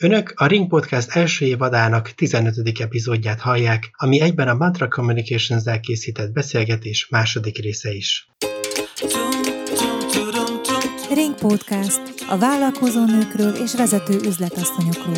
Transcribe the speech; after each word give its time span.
Önök 0.00 0.32
a 0.34 0.46
Ring 0.46 0.68
Podcast 0.68 1.16
első 1.16 1.44
évadának 1.44 2.10
15. 2.10 2.80
epizódját 2.80 3.40
hallják, 3.40 3.90
ami 3.92 4.20
egyben 4.20 4.48
a 4.48 4.54
Mantra 4.54 4.88
Communications-el 4.88 5.80
készített 5.80 6.32
beszélgetés 6.32 7.08
második 7.10 7.58
része 7.58 7.92
is. 7.92 8.28
Ring 11.14 11.34
Podcast 11.34 12.00
a 12.28 12.38
vállalkozó 12.38 13.04
nőkről 13.04 13.54
és 13.54 13.74
vezető 13.74 14.18
üzletasszonyokról. 14.24 15.14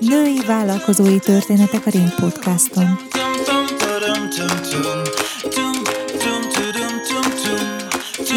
Női 0.00 0.40
vállalkozói 0.46 1.18
történetek 1.18 1.86
a 1.86 1.90
Ring 1.90 2.14
Podcaston. 2.14 3.13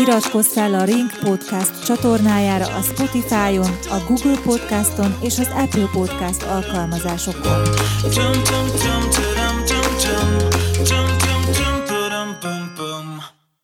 Iratkozz 0.08 0.48
fel 0.48 0.74
a 0.74 0.84
Ring 0.84 1.10
Podcast 1.20 1.86
csatornájára 1.86 2.66
a 2.66 2.82
Spotify-on, 2.82 3.78
a 3.89 4.04
Google 4.07 4.42
Podcaston 4.43 5.18
és 5.21 5.39
az 5.39 5.50
Apple 5.56 5.89
Podcast 5.92 6.43
alkalmazásokon. 6.43 7.61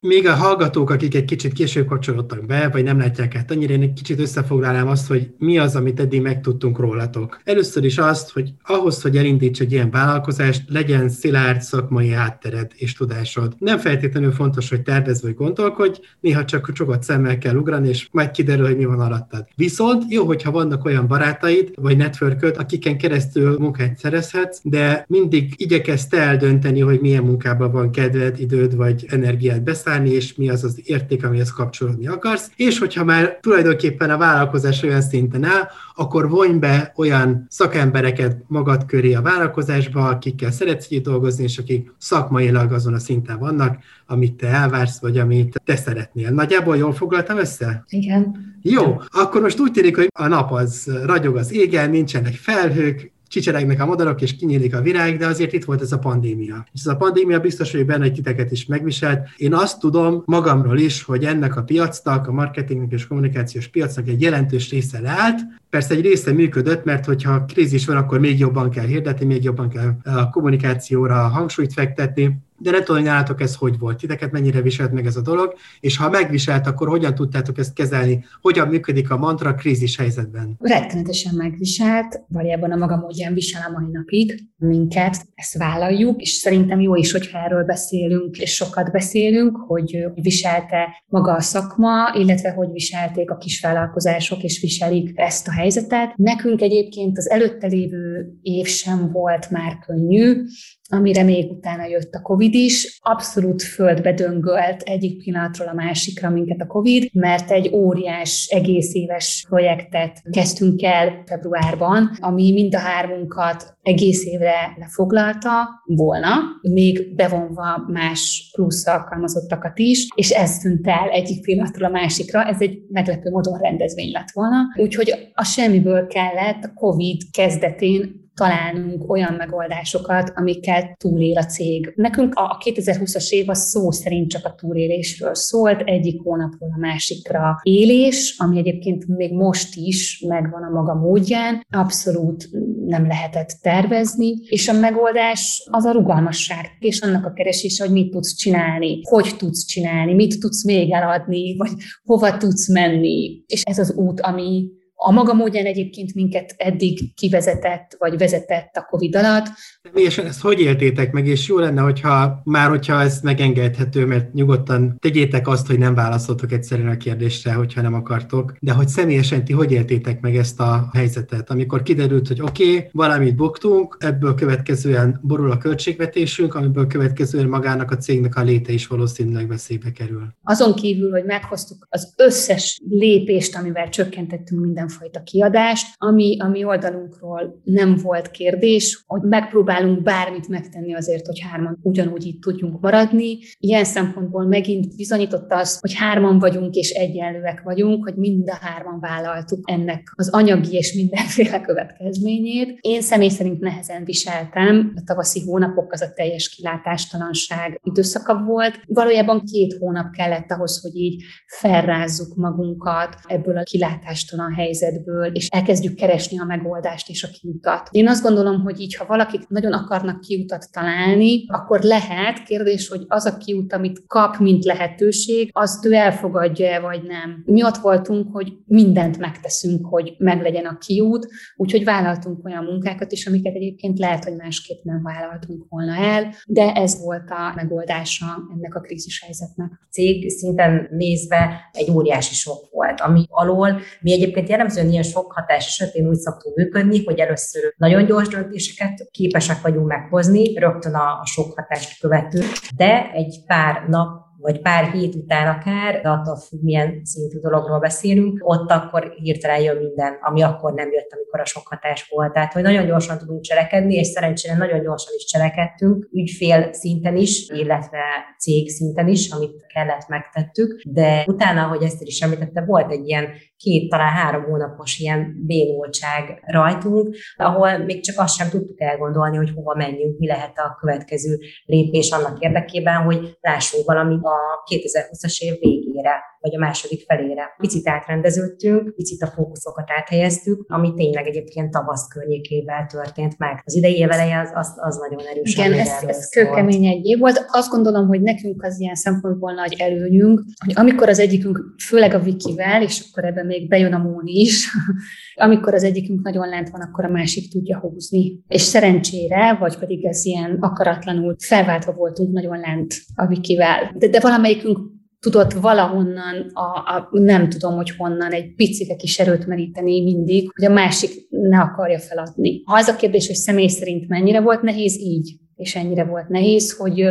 Még 0.04 0.28
a 0.28 0.34
hallgatók, 0.34 0.90
akik 0.90 1.16
egy 1.16 1.26
kicsit 1.26 1.54
később 1.54 1.88
kapcsolódtak 1.88 2.46
be, 2.46 2.70
vagy 2.72 2.84
nem 2.84 2.98
látják 2.98 3.36
át 3.36 3.52
annyira, 3.52 3.74
én 3.74 3.82
egy 3.82 3.94
kicsit 3.94 4.20
összefoglalnám 4.20 4.88
azt, 4.88 5.08
hogy 5.08 5.30
mi 5.38 5.58
az, 5.58 5.76
amit 5.76 6.00
eddig 6.00 6.22
megtudtunk 6.22 6.80
rólatok. 6.80 7.42
Először 7.44 7.84
is 7.84 7.98
azt, 7.98 8.32
hogy 8.32 8.54
ahhoz, 8.64 9.02
hogy 9.02 9.18
elindíts 9.18 9.62
egy 9.62 9.72
ilyen 9.72 9.92
vállalkozást, 9.92 10.64
legyen 10.68 11.10
szilárd 11.10 11.62
szakmai 11.62 12.10
háttered 12.10 12.72
és 12.76 12.94
tudásod. 12.94 13.56
Nem 13.58 13.78
feltétlenül 13.78 14.32
fontos, 14.32 14.70
hogy 14.70 14.82
tervez 14.82 15.22
vagy 15.22 15.34
gondolkodj, 15.34 16.00
néha 16.20 16.46
csak 16.46 16.72
sokat 16.74 17.04
szemmel 17.04 17.38
kell 17.38 17.56
ugrani, 17.56 17.88
és 17.88 18.08
majd 18.12 18.32
kiderül, 18.32 18.66
hogy 18.66 18.78
mi 18.78 18.86
van 18.86 19.00
alattad. 19.00 19.48
Viszont 19.56 20.04
jó, 20.10 20.26
hogyha 20.26 20.52
vannak 20.52 20.86
olyan 20.86 21.08
barátaid, 21.08 21.72
vagy 21.76 21.98
networköd, 21.98 22.56
akiken 22.58 22.98
keresztül 22.98 23.58
munkát 23.60 23.98
szerezhetsz, 23.98 24.60
de 24.64 25.06
mindig 25.08 25.54
igyekezz 25.58 26.14
eldönteni, 26.14 26.80
hogy 26.80 27.00
milyen 27.00 27.24
munkában 27.24 27.72
van 27.72 27.92
kedved, 27.92 28.40
időd 28.40 28.76
vagy 28.76 29.06
energiád 29.10 29.62
beszáll, 29.62 29.92
használni, 29.94 30.16
és 30.16 30.36
mi 30.36 30.50
az 30.50 30.64
az 30.64 30.82
érték, 30.84 31.26
amihez 31.26 31.52
kapcsolódni 31.52 32.08
akarsz. 32.08 32.52
És 32.56 32.80
hogyha 32.80 33.04
már 33.04 33.38
tulajdonképpen 33.42 34.10
a 34.10 34.18
vállalkozás 34.18 34.84
olyan 34.84 35.02
szinten 35.02 35.44
áll, 35.44 35.70
akkor 35.96 36.30
vonj 36.30 36.58
be 36.58 36.94
olyan 36.96 37.46
szakembereket 37.50 38.38
magad 38.48 38.86
köré 38.86 39.14
a 39.14 39.22
vállalkozásba, 39.22 40.08
akikkel 40.08 40.52
szeretsz 40.52 40.92
így 40.92 41.02
dolgozni, 41.02 41.44
és 41.44 41.58
akik 41.58 41.94
szakmailag 41.98 42.72
azon 42.72 42.94
a 42.94 43.00
szinten 43.00 43.40
vannak, 43.40 43.78
amit 44.08 44.34
te 44.34 44.48
elvársz, 44.48 45.00
vagy 45.00 45.18
amit 45.18 45.62
te 45.66 45.76
szeretnél. 45.76 46.30
Nagyjából 46.30 46.78
jól 46.78 46.94
foglaltam 46.94 47.38
össze? 47.38 47.84
Igen. 47.90 48.52
Jó, 48.62 49.02
akkor 49.08 49.42
most 49.42 49.60
úgy 49.60 49.72
tűnik, 49.72 49.96
hogy 49.96 50.08
a 50.14 50.28
nap 50.28 50.52
az 50.52 50.92
ragyog 51.06 51.36
az 51.36 51.52
égen, 51.52 51.90
nincsenek 51.90 52.34
felhők, 52.34 53.12
csicseregnek 53.34 53.82
a 53.82 53.86
madarak, 53.86 54.22
és 54.22 54.36
kinyílik 54.36 54.76
a 54.76 54.82
virág, 54.82 55.18
de 55.18 55.26
azért 55.26 55.54
itt 55.54 55.64
volt 55.64 55.82
ez 55.82 55.92
a 55.92 56.00
pandémia. 56.00 56.66
És 56.74 56.80
ez 56.86 56.92
a 56.92 56.96
pandémia 56.96 57.40
biztos, 57.40 57.72
hogy 57.72 57.86
benne, 57.86 58.10
titeket 58.10 58.52
is 58.52 58.66
megviselt. 58.66 59.28
Én 59.38 59.54
azt 59.54 59.80
tudom 59.80 60.24
magamról 60.26 60.78
is, 60.78 61.04
hogy 61.04 61.24
ennek 61.24 61.56
a 61.56 61.64
piacnak, 61.64 62.28
a 62.28 62.32
marketingnek 62.32 62.92
és 62.92 63.08
kommunikációs 63.08 63.68
piacnak 63.68 64.08
egy 64.08 64.22
jelentős 64.22 64.70
része 64.70 65.00
leállt. 65.00 65.40
Persze 65.70 65.94
egy 65.94 66.02
része 66.02 66.32
működött, 66.32 66.84
mert 66.84 67.06
hogyha 67.06 67.46
krízis 67.46 67.86
van, 67.86 67.98
akkor 67.98 68.20
még 68.20 68.40
jobban 68.40 68.70
kell 68.70 68.86
hirdetni, 68.86 69.26
még 69.26 69.44
jobban 69.44 69.70
kell 69.70 69.96
a 70.04 70.30
kommunikációra 70.30 71.16
hangsúlyt 71.16 71.74
fektetni 71.74 72.38
de 72.64 72.72
nem 72.72 72.84
tudom, 72.84 73.06
ez 73.38 73.56
hogy 73.56 73.80
volt, 73.80 73.98
titeket 73.98 74.32
mennyire 74.32 74.62
viselt 74.62 74.92
meg 74.92 75.06
ez 75.06 75.16
a 75.16 75.22
dolog, 75.22 75.54
és 75.80 75.98
ha 75.98 76.10
megviselt, 76.10 76.68
akkor 76.68 76.88
hogyan 76.88 77.16
tudtátok 77.16 77.58
ezt 77.58 77.74
kezelni, 77.74 78.26
hogyan 78.42 78.68
működik 78.68 79.12
a 79.12 79.18
mantra 79.18 79.56
krízis 79.56 79.98
helyzetben? 79.98 80.56
Rettenetesen 80.60 81.36
megviselt, 81.36 82.24
valójában 82.28 82.72
a 82.72 82.76
maga 82.76 82.96
módján 82.96 83.34
visel 83.34 83.62
a 83.68 83.80
mai 83.80 83.92
napig 83.92 84.44
minket, 84.58 85.18
ezt 85.36 85.58
vállaljuk, 85.58 86.22
és 86.22 86.30
szerintem 86.30 86.80
jó 86.80 86.96
is, 86.96 87.12
hogyha 87.12 87.44
erről 87.44 87.64
beszélünk, 87.64 88.38
és 88.38 88.54
sokat 88.54 88.92
beszélünk, 88.92 89.58
hogy 89.58 90.06
viselte 90.14 91.04
maga 91.08 91.34
a 91.34 91.42
szakma, 91.42 92.14
illetve 92.18 92.52
hogy 92.52 92.72
viselték 92.72 93.32
a 93.32 93.38
kisvállalkozások, 93.38 94.44
és 94.44 94.62
viselik 94.62 95.12
ezt 95.16 95.48
a 95.48 95.52
helyzetet. 95.52 96.18
Nekünk 96.18 96.62
egyébként 96.62 97.18
az 97.18 97.30
előtte 97.30 97.68
lévő 97.68 98.34
év 98.42 98.68
sem 98.68 99.12
volt 99.12 99.50
már 99.50 99.80
könnyű, 99.86 100.44
amire 100.90 101.24
még 101.24 101.52
utána 101.52 101.86
jött 101.86 102.14
a 102.14 102.22
COVID 102.22 102.54
is. 102.54 103.00
Abszolút 103.02 103.62
földbe 103.62 104.14
döngölt 104.14 104.82
egyik 104.82 105.24
pillanatról 105.24 105.68
a 105.68 105.74
másikra 105.74 106.30
minket 106.30 106.62
a 106.62 106.68
COVID, 106.68 107.10
mert 107.14 107.52
egy 107.52 107.70
óriás 107.74 108.48
egész 108.52 108.94
éves 108.94 109.46
projektet 109.50 110.22
kezdtünk 110.32 110.82
el 110.82 111.24
februárban, 111.26 112.18
ami 112.20 112.52
mind 112.52 112.76
a 112.76 112.80
hármunkat 112.80 113.78
egész 113.82 114.26
évre 114.26 114.74
lefoglalta 114.80 115.70
volna, 115.86 116.30
még 116.62 117.16
bevonva 117.16 117.86
más 117.88 118.50
plusz 118.56 118.88
alkalmazottakat 118.88 119.80
is, 119.80 120.08
és 120.16 120.30
ez 120.30 120.58
tűnt 120.58 120.88
el 120.88 121.10
egyik 121.10 121.42
pillanatról 121.42 121.88
a 121.88 121.92
másikra, 121.92 122.44
ez 122.44 122.62
egy 122.62 122.78
meglepő 122.90 123.30
módon 123.30 123.58
rendezvény 123.58 124.12
lett 124.12 124.32
volna. 124.34 124.58
Úgyhogy 124.76 125.32
a 125.34 125.44
semmiből 125.44 126.08
kellett 126.08 126.64
a 126.64 126.74
COVID 126.74 127.22
kezdetén 127.32 128.23
találnunk 128.36 129.10
olyan 129.10 129.34
megoldásokat, 129.34 130.32
amikkel 130.36 130.96
túlél 130.98 131.38
a 131.38 131.46
cég. 131.46 131.94
Nekünk 131.96 132.34
a 132.36 132.58
2020-as 132.66 133.30
év 133.30 133.50
a 133.50 133.54
szó 133.54 133.92
szerint 133.92 134.30
csak 134.30 134.46
a 134.46 134.56
túlélésről 134.56 135.36
szólt, 135.36 135.82
egyik 135.82 136.22
hónapról 136.22 136.70
a 136.76 136.80
másikra 136.80 137.60
élés, 137.64 138.36
ami 138.38 138.58
egyébként 138.58 139.08
még 139.08 139.34
most 139.34 139.76
is 139.76 140.24
megvan 140.28 140.64
a 140.64 140.70
maga 140.70 140.94
módján, 140.94 141.66
abszolút 141.70 142.50
nem 142.86 143.08
lehetett 143.08 143.58
tervezni, 143.62 144.34
és 144.50 144.68
a 144.68 144.80
megoldás 144.80 145.68
az 145.72 145.86
a 145.86 145.92
rugalmasság, 145.92 146.66
és 146.80 147.00
annak 147.00 147.26
a 147.26 147.34
keresése, 147.34 147.84
hogy 147.84 147.94
mit 147.94 148.12
tudsz 148.12 148.36
csinálni, 148.36 149.00
hogy 149.04 149.36
tudsz 149.38 149.66
csinálni, 149.66 150.14
mit 150.14 150.40
tudsz 150.40 150.66
még 150.66 150.92
eladni, 150.92 151.56
vagy 151.58 151.72
hova 152.04 152.38
tudsz 152.38 152.70
menni. 152.70 153.44
És 153.48 153.62
ez 153.62 153.80
az 153.80 153.94
út, 153.94 154.22
ami 154.22 154.82
a 155.06 155.12
maga 155.12 155.34
módján 155.34 155.66
egyébként 155.66 156.14
minket 156.14 156.56
eddig 156.58 157.14
kivezetett, 157.16 157.96
vagy 158.00 158.18
vezetett 158.18 158.76
a 158.76 158.86
Covid 158.90 159.16
alatt. 159.16 159.46
És 159.94 160.18
ezt 160.18 160.42
hogy 160.42 160.60
éltétek 160.60 161.12
meg, 161.12 161.28
és 161.28 161.48
jó 161.48 161.58
lenne, 161.58 161.82
hogyha 161.82 162.42
már, 162.44 162.70
hogyha 162.70 163.02
ez 163.02 163.20
megengedhető, 163.22 164.06
mert 164.06 164.34
nyugodtan 164.34 164.98
tegyétek 165.00 165.48
azt, 165.48 165.68
hogy 165.68 165.78
nem 165.78 165.96
válaszoltok 165.96 166.52
egyszerűen 166.52 166.90
a 166.90 166.98
kérdésre, 166.98 167.54
hogyha 167.54 167.82
nem 167.82 167.94
akartok, 167.94 168.54
de 168.60 168.72
hogy 168.72 168.88
személyesen 168.88 169.46
ti 169.46 169.54
hogy 169.54 169.72
éltétek 169.72 170.22
meg 170.22 170.36
ezt 170.36 170.60
a 170.60 170.90
helyzetet, 170.94 171.50
amikor 171.50 171.84
kiderült, 171.84 172.28
hogy 172.28 172.42
oké, 172.42 172.76
okay, 172.76 172.90
valamit 172.92 173.36
buktunk, 173.36 173.98
ebből 174.00 174.36
következően 174.36 175.20
borul 175.24 175.52
a 175.52 175.58
költségvetésünk, 175.58 176.56
amiből 176.56 176.88
következően 176.88 177.48
magának 177.48 177.92
a 177.92 177.98
cégnek 177.98 178.36
a 178.36 178.42
léte 178.42 178.72
is 178.72 178.88
valószínűleg 178.88 179.48
veszélybe 179.48 179.92
kerül. 179.92 180.28
Azon 180.44 180.74
kívül, 180.74 181.12
hogy 181.12 181.24
meghoztuk 181.26 181.88
az 181.90 182.14
összes 182.18 182.82
lépést, 182.90 183.56
amivel 183.56 183.90
csökkentettünk 183.90 184.62
minden 184.62 184.92
mindenfajta 185.00 185.32
kiadást, 185.32 185.96
ami 185.98 186.38
a 186.40 186.48
mi 186.48 186.64
oldalunkról 186.64 187.62
nem 187.64 187.96
volt 187.96 188.32
kérdés, 188.32 189.04
hogy 189.08 189.22
megpróbálunk 189.22 190.02
bármit 190.02 190.48
megtenni 190.48 190.96
azért, 190.96 191.26
hogy 191.26 191.40
hárman 191.40 191.80
ugyanúgy 191.82 192.26
itt 192.26 192.42
tudjunk 192.42 192.82
maradni. 192.82 193.38
Ilyen 193.60 193.84
szempontból 193.84 194.46
megint 194.46 194.96
bizonyította 194.96 195.56
azt, 195.56 195.80
hogy 195.80 195.94
hárman 195.94 196.40
vagyunk 196.40 196.76
és 196.76 196.90
egyenlőek 196.90 197.62
vagyunk, 197.62 198.04
hogy 198.04 198.16
mind 198.16 198.50
a 198.50 198.58
hárman 198.62 199.00
vállaltuk 199.00 199.60
ennek 199.72 200.14
az 200.16 200.30
anyagi 200.30 200.76
és 200.76 200.94
mindenféle 200.94 201.62
következményét. 201.62 202.78
Én 202.82 203.02
személy 203.02 203.30
szerint 203.30 203.60
nehezen 203.60 204.04
viseltem, 204.04 204.94
a 204.96 205.02
tavaszi 205.06 205.42
hónapok 205.46 205.92
az 205.92 206.02
a 206.02 206.14
teljes 206.16 206.50
kilátástalanság 206.50 207.80
időszaka 207.84 208.44
volt. 208.44 208.80
Valójában 208.88 209.44
két 209.52 209.74
hónap 209.80 210.12
kellett 210.12 210.52
ahhoz, 210.52 210.82
hogy 210.82 210.96
így 210.96 211.24
felrázzuk 211.60 212.36
magunkat 212.36 213.16
ebből 213.28 213.58
a 213.58 213.64
kilátástalan 213.64 214.54
helyzetből 214.54 214.73
helyzetből, 214.74 215.26
és 215.26 215.48
elkezdjük 215.48 215.96
keresni 215.96 216.40
a 216.40 216.46
megoldást 216.46 217.10
és 217.10 217.24
a 217.24 217.28
kiutat. 217.42 217.88
Én 217.92 218.08
azt 218.08 218.24
gondolom, 218.24 218.62
hogy 218.62 218.80
így, 218.80 218.96
ha 218.96 219.06
valakik 219.06 219.48
nagyon 219.48 219.74
akarnak 219.74 220.22
kiutat 220.22 220.72
találni, 220.72 221.46
akkor 221.48 221.82
lehet, 221.82 222.44
kérdés, 222.44 222.88
hogy 222.88 223.06
az 223.08 223.26
a 223.26 223.38
kiút, 223.38 223.74
amit 223.74 224.04
kap, 224.08 224.38
mint 224.38 224.66
lehetőség, 224.66 225.50
azt 225.52 225.86
ő 225.86 225.94
elfogadja 225.94 226.82
vagy 226.82 227.04
nem. 227.04 227.44
Mi 227.46 227.64
ott 227.64 227.78
voltunk, 227.78 228.34
hogy 228.34 228.54
mindent 228.66 229.18
megteszünk, 229.18 229.86
hogy 229.86 230.16
meglegyen 230.18 230.66
a 230.66 230.78
kiút, 230.78 231.28
úgyhogy 231.56 231.84
vállaltunk 231.84 232.46
olyan 232.46 232.64
munkákat 232.64 233.12
is, 233.12 233.28
amiket 233.28 233.56
egyébként 233.56 234.00
lehet, 234.00 234.24
hogy 234.24 234.36
másképp 234.36 234.84
nem 234.84 235.04
vállaltunk 235.04 235.66
volna 235.70 235.96
el, 235.96 236.34
de 236.48 236.72
ez 236.74 237.02
volt 237.02 237.30
a 237.30 237.54
megoldása 237.56 238.26
ennek 238.56 238.76
a 238.76 238.80
krízis 238.80 239.22
helyzetnek. 239.24 239.72
Cég 239.90 240.30
szinten 240.30 240.88
nézve 240.92 241.70
egy 241.72 241.90
óriási 241.92 242.34
sok 242.34 242.72
volt, 242.72 243.02
ami 243.02 243.26
alól 243.30 243.80
mi 244.02 244.12
egyébként 244.14 244.50
jellemző 244.50 244.63
jellemzően 244.64 244.90
ilyen 244.90 245.04
sok 245.04 245.34
hatás 245.34 245.68
esetén 245.68 246.08
úgy 246.08 246.18
szoktunk 246.20 246.56
működni, 246.56 247.04
hogy 247.04 247.20
először 247.20 247.74
nagyon 247.78 248.06
gyors 248.06 248.28
döntéseket 248.28 249.08
képesek 249.12 249.62
vagyunk 249.62 249.88
meghozni, 249.88 250.58
rögtön 250.58 250.94
a, 250.94 251.26
sok 251.26 251.54
hatást 251.56 252.00
követő, 252.00 252.40
de 252.76 253.12
egy 253.14 253.44
pár 253.48 253.86
nap 253.88 254.23
vagy 254.44 254.62
pár 254.62 254.92
hét 254.92 255.16
után 255.16 255.48
akár, 255.56 256.02
de 256.02 256.10
attól 256.10 256.36
függ, 256.36 256.62
milyen 256.62 257.02
szintű 257.04 257.40
dologról 257.40 257.80
beszélünk, 257.80 258.40
ott 258.42 258.72
akkor 258.72 259.14
hirtelen 259.16 259.62
jön 259.62 259.78
minden, 259.78 260.18
ami 260.22 260.42
akkor 260.42 260.74
nem 260.74 260.92
jött, 260.92 261.12
amikor 261.12 261.40
a 261.40 261.46
sok 261.46 261.68
hatás 261.68 262.08
volt. 262.10 262.34
Tehát, 262.34 262.54
hogy 262.54 262.62
nagyon 262.62 262.86
gyorsan 262.86 263.18
tudunk 263.18 263.42
cselekedni, 263.42 263.96
és 263.96 264.08
szerencsére 264.08 264.56
nagyon 264.58 264.82
gyorsan 264.82 265.14
is 265.16 265.26
cselekedtünk, 265.26 266.10
ügyfél 266.12 266.74
szinten 266.74 267.16
is, 267.16 267.50
illetve 267.50 268.00
cég 268.40 268.70
szinten 268.70 269.08
is, 269.08 269.32
amit 269.32 269.66
kellett 269.74 270.08
megtettük, 270.08 270.82
de 270.86 271.24
utána, 271.28 271.68
hogy 271.68 271.84
ezt 271.84 272.02
is 272.02 272.22
említette, 272.22 272.64
volt 272.66 272.92
egy 272.92 273.08
ilyen 273.08 273.28
két, 273.58 273.90
talán 273.90 274.12
három 274.12 274.44
hónapos 274.44 275.00
ilyen 275.00 275.44
bénultság 275.46 276.44
rajtunk, 276.46 277.16
ahol 277.36 277.78
még 277.78 278.02
csak 278.02 278.20
azt 278.20 278.36
sem 278.36 278.50
tudtuk 278.50 278.82
elgondolni, 278.82 279.38
hogy 279.38 279.52
hova 279.56 279.76
menjünk, 279.76 280.20
mi 280.20 280.28
lehet 280.28 280.58
a 280.58 280.78
következő 280.80 281.40
lépés 281.66 282.12
annak 282.12 282.40
érdekében, 282.40 283.02
hogy 283.02 283.38
lássunk 283.42 283.86
valami 283.86 284.16
a 284.22 284.33
2020-as 284.70 285.38
év 285.40 285.60
végére 285.60 286.32
vagy 286.44 286.56
a 286.56 286.60
második 286.60 287.04
felére. 287.08 287.56
Picit 287.58 287.88
átrendeződtünk, 287.88 288.96
picit 288.96 289.22
a 289.22 289.28
fókuszokat 289.28 289.92
áthelyeztük, 290.00 290.66
ami 290.68 290.94
tényleg 290.94 291.28
egyébként 291.28 291.72
tavasz 291.72 292.08
környékével 292.08 292.86
történt 292.86 293.38
meg. 293.38 293.62
Az 293.66 293.76
idei 293.76 293.98
év 293.98 294.12
eleje 294.12 294.40
az, 294.40 294.52
az, 294.54 294.74
az 294.76 294.98
nagyon 294.98 295.28
erős. 295.28 295.56
Igen, 295.56 295.74
ez, 295.74 296.04
ez 296.08 296.30
kőkemény 296.30 296.86
egy 296.86 297.06
év 297.06 297.20
volt. 297.20 297.46
Azt 297.48 297.72
gondolom, 297.72 298.08
hogy 298.08 298.22
nekünk 298.22 298.64
az 298.64 298.80
ilyen 298.80 298.96
szempontból 298.96 299.54
nagy 299.54 299.76
előnyünk, 299.78 300.42
hogy 300.66 300.74
amikor 300.76 301.10
az 301.10 301.20
egyikünk, 301.20 301.60
főleg 301.88 302.14
a 302.14 302.20
Vikivel, 302.20 302.82
és 302.82 303.06
akkor 303.10 303.26
ebben 303.26 303.46
még 303.46 303.68
bejön 303.68 303.94
a 303.94 303.98
Móni 303.98 304.40
is, 304.40 304.68
amikor 305.36 305.74
az 305.74 305.84
egyikünk 305.84 306.24
nagyon 306.24 306.48
lent 306.48 306.70
van, 306.70 306.82
akkor 306.82 307.06
a 307.06 307.10
másik 307.10 307.52
tudja 307.52 307.80
húzni. 307.80 308.44
És 308.48 308.62
szerencsére, 308.62 309.58
vagy 309.60 309.78
pedig 309.78 310.06
ez 310.06 310.26
ilyen 310.26 310.58
akaratlanul 310.60 311.36
felváltva 311.40 311.92
voltunk 311.92 312.34
nagyon 312.34 312.60
lent 312.60 312.94
a 313.16 313.28
Vikivel. 313.28 313.92
De, 313.98 314.08
de 314.08 314.20
valamelyikünk 314.24 314.78
tudott 315.20 315.54
valahonnan, 315.54 316.52
a, 316.54 316.62
a, 316.62 317.10
nem 317.12 317.50
tudom, 317.50 317.76
hogy 317.76 317.90
honnan, 317.98 318.32
egy 318.32 318.56
picike 318.56 318.96
kis 318.96 319.20
erőt 319.20 319.46
meríteni 319.46 320.04
mindig, 320.04 320.52
hogy 320.56 320.66
a 320.66 320.74
másik 320.74 321.12
ne 321.30 321.60
akarja 321.60 322.00
feladni. 322.00 322.62
Ha 322.66 322.76
az 322.76 322.88
a 322.88 322.96
kérdés, 322.96 323.28
hogy 323.28 323.36
személy 323.36 323.68
szerint 323.68 324.08
mennyire 324.08 324.42
volt 324.42 324.62
nehéz, 324.62 325.00
így, 325.00 325.36
és 325.56 325.76
ennyire 325.76 326.04
volt 326.04 326.28
nehéz, 326.28 326.78
hogy 326.78 327.06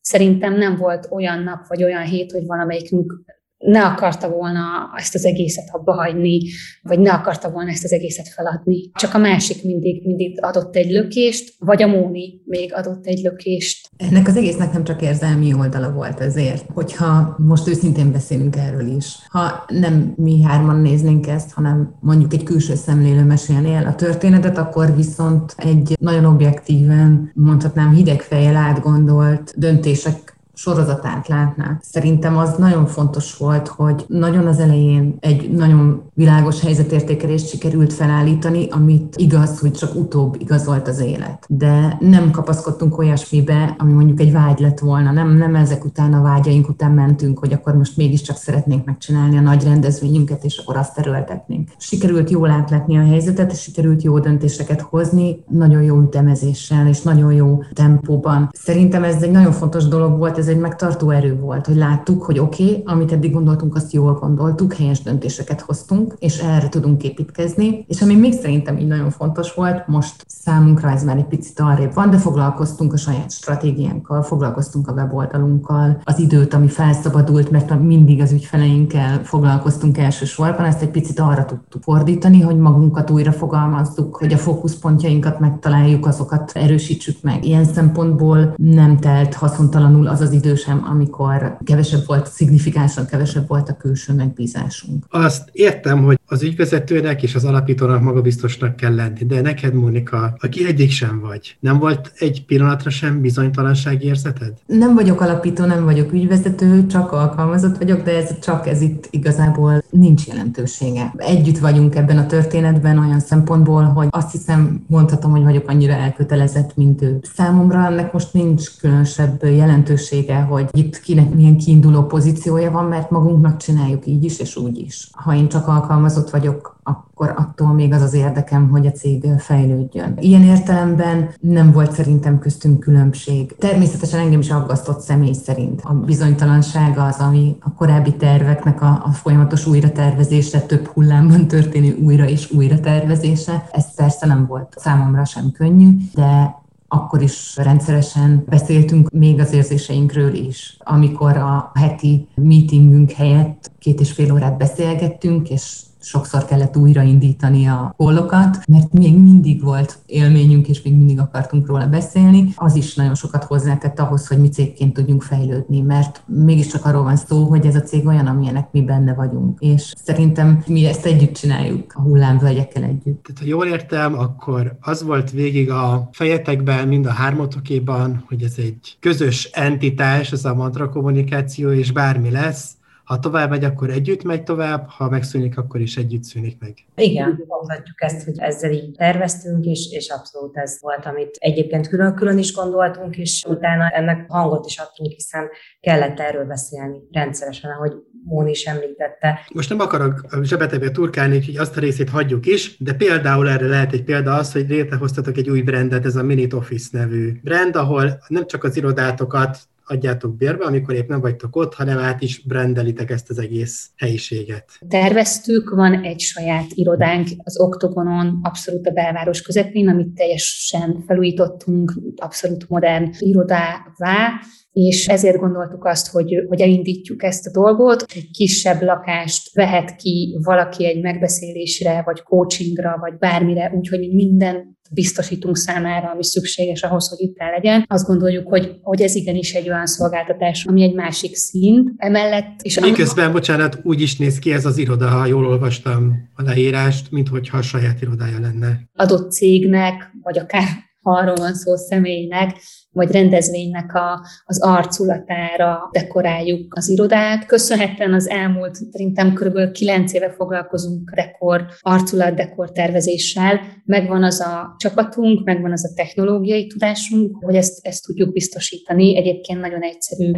szerintem 0.00 0.54
nem 0.54 0.76
volt 0.76 1.08
olyan 1.10 1.42
nap, 1.42 1.66
vagy 1.66 1.82
olyan 1.84 2.04
hét, 2.04 2.32
hogy 2.32 2.46
valamelyikünk 2.46 3.24
ne 3.62 3.84
akarta 3.84 4.28
volna 4.28 4.60
ezt 4.96 5.14
az 5.14 5.24
egészet 5.24 5.68
abba 5.72 5.92
hagyni, 5.92 6.40
vagy 6.82 6.98
ne 6.98 7.12
akarta 7.12 7.50
volna 7.50 7.70
ezt 7.70 7.84
az 7.84 7.92
egészet 7.92 8.28
feladni. 8.28 8.90
Csak 8.94 9.14
a 9.14 9.18
másik 9.18 9.64
mindig, 9.64 10.06
mindig 10.06 10.38
adott 10.44 10.76
egy 10.76 10.90
lökést, 10.90 11.54
vagy 11.58 11.82
a 11.82 11.86
Móni 11.86 12.40
még 12.44 12.74
adott 12.74 13.06
egy 13.06 13.22
lökést. 13.22 13.88
Ennek 13.96 14.28
az 14.28 14.36
egésznek 14.36 14.72
nem 14.72 14.84
csak 14.84 15.02
érzelmi 15.02 15.54
oldala 15.54 15.92
volt 15.92 16.20
ezért, 16.20 16.64
hogyha 16.74 17.36
most 17.38 17.68
őszintén 17.68 18.12
beszélünk 18.12 18.56
erről 18.56 18.96
is. 18.96 19.18
Ha 19.28 19.64
nem 19.68 20.12
mi 20.16 20.42
hárman 20.42 20.80
néznénk 20.80 21.26
ezt, 21.26 21.52
hanem 21.52 21.94
mondjuk 22.00 22.32
egy 22.32 22.42
külső 22.42 22.74
szemlélő 22.74 23.24
mesélni 23.24 23.72
el 23.72 23.86
a 23.86 23.94
történetet, 23.94 24.58
akkor 24.58 24.96
viszont 24.96 25.54
egy 25.56 25.96
nagyon 26.00 26.24
objektíven, 26.24 27.30
mondhatnám 27.34 27.94
hideg 27.94 28.20
fejjel 28.20 28.56
átgondolt 28.56 29.54
döntések 29.56 30.31
sorozatát 30.62 31.28
látná. 31.28 31.78
Szerintem 31.80 32.36
az 32.36 32.54
nagyon 32.56 32.86
fontos 32.86 33.36
volt, 33.36 33.68
hogy 33.68 34.04
nagyon 34.08 34.46
az 34.46 34.58
elején 34.58 35.16
egy 35.20 35.50
nagyon 35.50 36.02
világos 36.14 36.60
helyzetértékelést 36.60 37.48
sikerült 37.48 37.92
felállítani, 37.92 38.68
amit 38.70 39.16
igaz, 39.16 39.60
hogy 39.60 39.72
csak 39.72 39.94
utóbb 39.94 40.36
igazolt 40.38 40.88
az 40.88 41.00
élet. 41.00 41.46
De 41.48 41.96
nem 42.00 42.30
kapaszkodtunk 42.30 42.98
olyasmibe, 42.98 43.74
ami 43.78 43.92
mondjuk 43.92 44.20
egy 44.20 44.32
vágy 44.32 44.58
lett 44.58 44.78
volna, 44.78 45.12
nem, 45.12 45.36
nem 45.36 45.54
ezek 45.54 45.84
után 45.84 46.14
a 46.14 46.22
vágyaink 46.22 46.68
után 46.68 46.90
mentünk, 46.90 47.38
hogy 47.38 47.52
akkor 47.52 47.74
most 47.74 47.96
mégiscsak 47.96 48.36
szeretnénk 48.36 48.84
megcsinálni 48.84 49.36
a 49.36 49.40
nagy 49.40 49.64
rendezvényünket, 49.64 50.44
és 50.44 50.58
akkor 50.58 50.76
azt 50.76 50.98
erőltetnénk. 50.98 51.68
Sikerült 51.76 52.30
jól 52.30 52.50
átlátni 52.50 52.98
a 52.98 53.04
helyzetet, 53.04 53.52
és 53.52 53.60
sikerült 53.60 54.02
jó 54.02 54.18
döntéseket 54.18 54.80
hozni, 54.80 55.44
nagyon 55.48 55.82
jó 55.82 56.00
ütemezéssel, 56.00 56.86
és 56.86 57.02
nagyon 57.02 57.32
jó 57.32 57.62
tempóban. 57.72 58.50
Szerintem 58.52 59.04
ez 59.04 59.22
egy 59.22 59.30
nagyon 59.30 59.52
fontos 59.52 59.88
dolog 59.88 60.18
volt, 60.18 60.38
ez 60.38 60.50
egy 60.52 60.58
megtartó 60.58 61.10
erő 61.10 61.38
volt, 61.38 61.66
hogy 61.66 61.76
láttuk, 61.76 62.22
hogy 62.22 62.38
oké, 62.38 62.64
okay, 62.64 62.82
amit 62.86 63.12
eddig 63.12 63.32
gondoltunk, 63.32 63.74
azt 63.74 63.92
jól 63.92 64.14
gondoltuk, 64.14 64.74
helyes 64.74 65.02
döntéseket 65.02 65.60
hoztunk, 65.60 66.14
és 66.18 66.38
erre 66.38 66.68
tudunk 66.68 67.02
építkezni. 67.02 67.84
És 67.88 68.02
ami 68.02 68.14
még 68.14 68.32
szerintem 68.32 68.78
így 68.78 68.86
nagyon 68.86 69.10
fontos 69.10 69.54
volt, 69.54 69.86
most 69.86 70.24
számunkra 70.26 70.90
ez 70.90 71.04
már 71.04 71.16
egy 71.16 71.24
picit 71.26 71.60
arrébb 71.60 71.94
van, 71.94 72.10
de 72.10 72.16
foglalkoztunk 72.16 72.92
a 72.92 72.96
saját 72.96 73.30
stratégiánkkal, 73.30 74.22
foglalkoztunk 74.22 74.88
a 74.88 74.92
weboldalunkkal, 74.92 76.00
az 76.04 76.18
időt, 76.18 76.54
ami 76.54 76.68
felszabadult, 76.68 77.50
mert 77.50 77.80
mindig 77.80 78.20
az 78.20 78.32
ügyfeleinkkel 78.32 79.24
foglalkoztunk 79.24 79.98
elsősorban, 79.98 80.64
ezt 80.64 80.82
egy 80.82 80.90
picit 80.90 81.20
arra 81.20 81.44
tudtuk 81.44 81.82
fordítani, 81.82 82.40
hogy 82.40 82.56
magunkat 82.56 83.10
újra 83.10 83.32
fogalmazzuk, 83.32 84.16
hogy 84.16 84.32
a 84.32 84.36
fókuszpontjainkat 84.36 85.40
megtaláljuk, 85.40 86.06
azokat 86.06 86.52
erősítsük 86.54 87.16
meg. 87.22 87.44
Ilyen 87.44 87.64
szempontból 87.64 88.54
nem 88.56 88.98
telt 88.98 89.34
haszontalanul 89.34 90.06
az 90.06 90.20
az 90.20 90.31
az 90.32 90.38
idő 90.38 90.54
sem, 90.54 90.84
amikor 90.90 91.56
kevesebb 91.64 92.06
volt, 92.06 92.26
szignifikánsan 92.26 93.06
kevesebb 93.06 93.48
volt 93.48 93.68
a 93.68 93.76
külső 93.76 94.12
megbízásunk. 94.12 95.04
Azt 95.10 95.48
értem, 95.52 96.02
hogy 96.04 96.18
az 96.26 96.42
ügyvezetőnek 96.42 97.22
és 97.22 97.34
az 97.34 97.44
alapítónak 97.44 98.02
magabiztosnak 98.02 98.76
kell 98.76 98.94
lenni, 98.94 99.24
de 99.24 99.40
neked, 99.40 99.74
Mónika, 99.74 100.36
aki 100.40 100.66
egyik 100.66 100.90
sem 100.90 101.20
vagy, 101.20 101.56
nem 101.60 101.78
volt 101.78 102.12
egy 102.18 102.44
pillanatra 102.44 102.90
sem 102.90 103.20
bizonytalanság 103.20 104.04
érzeted? 104.04 104.52
Nem 104.66 104.94
vagyok 104.94 105.20
alapító, 105.20 105.64
nem 105.64 105.84
vagyok 105.84 106.12
ügyvezető, 106.12 106.86
csak 106.86 107.12
alkalmazott 107.12 107.76
vagyok, 107.76 108.02
de 108.02 108.16
ez 108.16 108.38
csak 108.38 108.66
ez 108.66 108.80
itt 108.80 109.08
igazából 109.10 109.82
nincs 109.90 110.26
jelentősége. 110.26 111.12
Együtt 111.16 111.58
vagyunk 111.58 111.94
ebben 111.94 112.18
a 112.18 112.26
történetben 112.26 112.98
olyan 112.98 113.20
szempontból, 113.20 113.82
hogy 113.82 114.08
azt 114.10 114.32
hiszem, 114.32 114.84
mondhatom, 114.86 115.30
hogy 115.30 115.42
vagyok 115.42 115.68
annyira 115.68 115.92
elkötelezett, 115.92 116.76
mint 116.76 117.02
ő. 117.02 117.18
Számomra 117.34 117.86
ennek 117.86 118.12
most 118.12 118.32
nincs 118.32 118.76
különösebb 118.80 119.44
jelentőség 119.44 120.21
felelőssége, 120.22 120.40
hogy 120.40 120.68
itt 120.72 121.00
kinek 121.00 121.34
milyen 121.34 121.56
kiinduló 121.56 122.02
pozíciója 122.02 122.70
van, 122.70 122.84
mert 122.84 123.10
magunknak 123.10 123.56
csináljuk 123.56 124.06
így 124.06 124.24
is 124.24 124.38
és 124.38 124.56
úgy 124.56 124.78
is. 124.78 125.10
Ha 125.12 125.34
én 125.34 125.48
csak 125.48 125.68
alkalmazott 125.68 126.30
vagyok, 126.30 126.80
akkor 126.82 127.34
attól 127.36 127.72
még 127.72 127.92
az 127.92 128.02
az 128.02 128.14
érdekem, 128.14 128.68
hogy 128.68 128.86
a 128.86 128.90
cég 128.90 129.26
fejlődjön. 129.38 130.14
Ilyen 130.20 130.42
értelemben 130.42 131.30
nem 131.40 131.72
volt 131.72 131.92
szerintem 131.92 132.38
köztünk 132.38 132.80
különbség. 132.80 133.56
Természetesen 133.56 134.20
engem 134.20 134.40
is 134.40 134.50
aggasztott 134.50 135.00
személy 135.00 135.32
szerint. 135.32 135.80
A 135.84 135.92
bizonytalanság 135.92 136.98
az, 136.98 137.16
ami 137.18 137.56
a 137.60 137.72
korábbi 137.72 138.16
terveknek 138.16 138.82
a, 138.82 139.02
a 139.04 139.12
folyamatos 139.12 139.66
újratervezése, 139.66 140.60
több 140.60 140.86
hullámban 140.86 141.48
történő 141.48 141.96
újra 142.02 142.28
és 142.28 142.50
újra 142.50 142.80
tervezése. 142.80 143.68
Ez 143.72 143.94
persze 143.94 144.26
nem 144.26 144.46
volt 144.46 144.74
számomra 144.76 145.24
sem 145.24 145.50
könnyű, 145.52 145.96
de 146.14 146.61
akkor 146.94 147.22
is 147.22 147.56
rendszeresen 147.56 148.44
beszéltünk 148.48 149.10
még 149.10 149.40
az 149.40 149.52
érzéseinkről 149.52 150.34
is. 150.34 150.76
Amikor 150.78 151.36
a 151.36 151.70
heti 151.74 152.28
meetingünk 152.34 153.10
helyett 153.10 153.70
két 153.78 154.00
és 154.00 154.12
fél 154.12 154.32
órát 154.32 154.56
beszélgettünk, 154.56 155.50
és 155.50 155.80
sokszor 156.02 156.44
kellett 156.44 156.76
újraindítani 156.76 157.66
a 157.66 157.94
kollokat, 157.96 158.58
mert 158.68 158.92
még 158.92 159.18
mindig 159.18 159.62
volt 159.62 159.98
élményünk, 160.06 160.68
és 160.68 160.82
még 160.82 160.94
mindig 160.94 161.20
akartunk 161.20 161.66
róla 161.66 161.86
beszélni. 161.86 162.52
Az 162.54 162.76
is 162.76 162.94
nagyon 162.94 163.14
sokat 163.14 163.44
hozzátett 163.44 163.98
ahhoz, 163.98 164.26
hogy 164.28 164.38
mi 164.38 164.48
cégként 164.48 164.92
tudjunk 164.92 165.22
fejlődni, 165.22 165.80
mert 165.80 166.22
mégiscsak 166.26 166.84
arról 166.84 167.02
van 167.02 167.16
szó, 167.16 167.44
hogy 167.44 167.66
ez 167.66 167.74
a 167.74 167.82
cég 167.82 168.06
olyan, 168.06 168.26
amilyenek 168.26 168.68
mi 168.72 168.82
benne 168.82 169.14
vagyunk. 169.14 169.60
És 169.60 169.92
szerintem 170.04 170.62
mi 170.66 170.86
ezt 170.86 171.06
együtt 171.06 171.34
csináljuk, 171.34 171.92
a 171.94 172.00
hullámvölgyekkel 172.00 172.82
együtt. 172.82 173.22
Tehát, 173.22 173.40
ha 173.40 173.46
jól 173.46 173.66
értem, 173.66 174.18
akkor 174.18 174.76
az 174.80 175.02
volt 175.02 175.30
végig 175.30 175.70
a 175.70 176.08
fejetekben, 176.12 176.88
mind 176.88 177.06
a 177.06 177.12
hármatokéban, 177.12 178.24
hogy 178.28 178.42
ez 178.42 178.54
egy 178.56 178.96
közös 179.00 179.50
entitás, 179.52 180.32
ez 180.32 180.44
a 180.44 180.54
mantra 180.54 180.88
kommunikáció, 180.88 181.70
és 181.70 181.92
bármi 181.92 182.30
lesz, 182.30 182.70
ha 183.12 183.18
tovább 183.18 183.50
megy, 183.50 183.64
akkor 183.64 183.90
együtt 183.90 184.22
megy 184.22 184.42
tovább, 184.42 184.88
ha 184.88 185.08
megszűnik, 185.08 185.58
akkor 185.58 185.80
is 185.80 185.96
együtt 185.96 186.22
szűnik 186.22 186.56
meg. 186.60 186.74
Igen, 186.94 187.44
mondhatjuk 187.46 188.02
ezt, 188.02 188.24
hogy 188.24 188.38
ezzel 188.38 188.72
így 188.72 188.90
terveztünk, 188.96 189.64
és, 189.64 189.88
és 189.90 190.08
abszolút 190.08 190.56
ez 190.56 190.78
volt, 190.80 191.06
amit 191.06 191.36
egyébként 191.38 191.88
külön-külön 191.88 192.38
is 192.38 192.54
gondoltunk, 192.54 193.16
és 193.16 193.44
utána 193.48 193.88
ennek 193.88 194.24
hangot 194.28 194.66
is 194.66 194.78
adtunk, 194.78 195.12
hiszen 195.12 195.48
kellett 195.80 196.20
erről 196.20 196.44
beszélni 196.44 196.98
rendszeresen, 197.10 197.70
ahogy 197.70 197.92
Móni 198.24 198.50
is 198.50 198.64
említette. 198.64 199.40
Most 199.54 199.68
nem 199.68 199.80
akarok 199.80 200.26
zsebetebe 200.42 200.90
turkálni, 200.90 201.44
hogy 201.44 201.56
azt 201.56 201.76
a 201.76 201.80
részét 201.80 202.10
hagyjuk 202.10 202.46
is, 202.46 202.76
de 202.78 202.94
például 202.94 203.48
erre 203.48 203.66
lehet 203.66 203.92
egy 203.92 204.04
példa 204.04 204.34
az, 204.34 204.52
hogy 204.52 204.68
létrehoztatok 204.68 205.36
egy 205.36 205.50
új 205.50 205.62
brandet, 205.62 206.04
ez 206.04 206.16
a 206.16 206.22
Minute 206.22 206.56
Office 206.56 206.98
nevű 206.98 207.32
brand, 207.42 207.76
ahol 207.76 208.22
nem 208.28 208.46
csak 208.46 208.64
az 208.64 208.76
irodátokat 208.76 209.58
adjátok 209.86 210.36
bérbe, 210.36 210.64
amikor 210.64 210.94
épp 210.94 211.08
nem 211.08 211.20
vagytok 211.20 211.56
ott, 211.56 211.74
hanem 211.74 211.98
át 211.98 212.22
is 212.22 212.42
brandelitek 212.42 213.10
ezt 213.10 213.30
az 213.30 213.38
egész 213.38 213.90
helyiséget. 213.96 214.70
Terveztük, 214.88 215.70
van 215.70 216.02
egy 216.02 216.20
saját 216.20 216.66
irodánk 216.74 217.28
az 217.42 217.60
Oktogonon, 217.60 218.38
abszolút 218.42 218.86
a 218.86 218.90
belváros 218.90 219.42
közepén, 219.42 219.88
amit 219.88 220.14
teljesen 220.14 221.04
felújítottunk, 221.06 221.92
abszolút 222.16 222.68
modern 222.68 223.10
irodává, 223.18 224.40
és 224.72 225.06
ezért 225.06 225.38
gondoltuk 225.38 225.84
azt, 225.84 226.08
hogy, 226.08 226.44
hogy 226.48 226.60
elindítjuk 226.60 227.22
ezt 227.22 227.46
a 227.46 227.50
dolgot. 227.50 228.04
Egy 228.14 228.30
kisebb 228.30 228.82
lakást 228.82 229.54
vehet 229.54 229.96
ki 229.96 230.38
valaki 230.42 230.86
egy 230.86 231.02
megbeszélésre, 231.02 232.02
vagy 232.04 232.22
coachingra, 232.22 232.96
vagy 233.00 233.18
bármire, 233.18 233.72
úgyhogy 233.74 234.12
minden 234.12 234.80
biztosítunk 234.94 235.56
számára, 235.56 236.10
ami 236.10 236.24
szükséges 236.24 236.82
ahhoz, 236.82 237.08
hogy 237.08 237.20
itt 237.20 237.38
el 237.38 237.50
legyen. 237.50 237.84
Azt 237.88 238.06
gondoljuk, 238.06 238.48
hogy, 238.48 238.78
hogy 238.82 239.02
ez 239.02 239.14
igenis 239.14 239.52
egy 239.52 239.68
olyan 239.68 239.86
szolgáltatás, 239.86 240.64
ami 240.64 240.82
egy 240.82 240.94
másik 240.94 241.34
szint. 241.34 241.90
Emellett... 241.96 242.60
És 242.62 242.80
Miközben, 242.80 243.26
am- 243.26 243.32
bocsánat, 243.32 243.78
úgy 243.82 244.00
is 244.00 244.16
néz 244.16 244.38
ki 244.38 244.52
ez 244.52 244.66
az 244.66 244.78
iroda, 244.78 245.08
ha 245.08 245.26
jól 245.26 245.46
olvastam 245.46 246.12
a 246.34 246.42
leírást, 246.42 247.10
mint 247.10 247.28
hogyha 247.28 247.58
a 247.58 247.62
saját 247.62 248.02
irodája 248.02 248.40
lenne. 248.40 248.80
Adott 248.94 249.32
cégnek, 249.32 250.10
vagy 250.22 250.38
akár 250.38 250.64
ha 251.02 251.10
arról 251.10 251.34
van 251.34 251.54
szó 251.54 251.76
személynek, 251.76 252.56
vagy 252.92 253.10
rendezvénynek 253.10 253.94
a, 253.94 254.26
az 254.44 254.62
arculatára 254.62 255.88
dekoráljuk 255.92 256.74
az 256.74 256.88
irodát. 256.88 257.46
Köszönhetően 257.46 258.14
az 258.14 258.28
elmúlt, 258.28 258.74
szerintem 258.74 259.34
kb. 259.34 259.72
9 259.72 260.12
éve 260.12 260.30
foglalkozunk 260.30 261.10
dekor, 261.14 261.66
arculat 261.80 262.34
dekor 262.34 262.72
tervezéssel. 262.72 263.60
Megvan 263.84 264.22
az 264.24 264.40
a 264.40 264.74
csapatunk, 264.78 265.44
megvan 265.44 265.72
az 265.72 265.90
a 265.90 265.94
technológiai 265.94 266.66
tudásunk, 266.66 267.44
hogy 267.44 267.54
ezt, 267.54 267.86
ezt 267.86 268.04
tudjuk 268.04 268.32
biztosítani. 268.32 269.16
Egyébként 269.16 269.60
nagyon 269.60 269.82
egyszerű 269.82 270.32